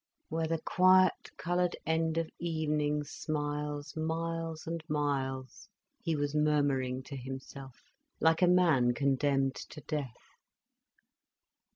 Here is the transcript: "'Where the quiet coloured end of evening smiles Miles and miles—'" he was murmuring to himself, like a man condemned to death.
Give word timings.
"'Where 0.29 0.47
the 0.47 0.57
quiet 0.59 1.29
coloured 1.37 1.75
end 1.85 2.17
of 2.17 2.27
evening 2.39 3.03
smiles 3.03 3.95
Miles 3.95 4.65
and 4.65 4.83
miles—'" 4.89 5.69
he 5.99 6.15
was 6.15 6.33
murmuring 6.33 7.03
to 7.03 7.15
himself, 7.15 7.79
like 8.19 8.41
a 8.41 8.47
man 8.47 8.95
condemned 8.95 9.53
to 9.53 9.79
death. 9.81 10.15